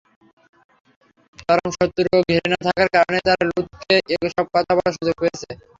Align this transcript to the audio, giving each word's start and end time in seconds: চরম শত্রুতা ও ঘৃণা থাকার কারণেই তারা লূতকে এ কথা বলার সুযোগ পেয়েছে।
চরম 1.39 1.69
শত্রুতা 1.75 2.15
ও 2.15 2.25
ঘৃণা 2.29 2.57
থাকার 2.65 2.89
কারণেই 2.95 3.23
তারা 3.27 3.43
লূতকে 3.49 3.95
এ 4.13 4.15
কথা 4.53 4.71
বলার 4.77 4.95
সুযোগ 4.97 5.15
পেয়েছে। 5.21 5.49